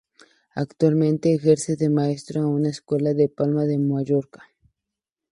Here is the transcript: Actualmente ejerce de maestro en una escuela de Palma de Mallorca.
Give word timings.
Actualmente 0.55 1.31
ejerce 1.31 1.75
de 1.75 1.87
maestro 1.91 2.41
en 2.41 2.47
una 2.47 2.69
escuela 2.69 3.13
de 3.13 3.29
Palma 3.29 3.65
de 3.65 3.77
Mallorca. 3.77 4.41